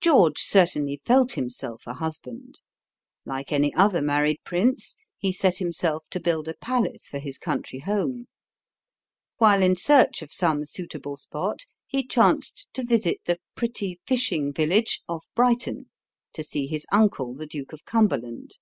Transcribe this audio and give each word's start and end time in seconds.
George 0.00 0.38
certainly 0.40 1.00
felt 1.04 1.32
himself 1.32 1.82
a 1.84 1.94
husband. 1.94 2.60
Like 3.24 3.50
any 3.50 3.74
other 3.74 4.00
married 4.00 4.38
prince, 4.44 4.94
he 5.18 5.32
set 5.32 5.56
himself 5.56 6.06
to 6.10 6.20
build 6.20 6.46
a 6.46 6.54
palace 6.54 7.08
for 7.08 7.18
his 7.18 7.36
country 7.36 7.80
home. 7.80 8.28
While 9.38 9.64
in 9.64 9.74
search 9.74 10.22
of 10.22 10.32
some 10.32 10.64
suitable 10.64 11.16
spot 11.16 11.62
he 11.88 12.06
chanced 12.06 12.68
to 12.74 12.84
visit 12.84 13.22
the 13.24 13.40
"pretty 13.56 13.98
fishing 14.06 14.52
village" 14.52 15.00
of 15.08 15.24
Brighton 15.34 15.90
to 16.34 16.44
see 16.44 16.68
his 16.68 16.86
uncle, 16.92 17.34
the 17.34 17.48
Duke 17.48 17.72
of 17.72 17.84
Cumberland. 17.84 18.52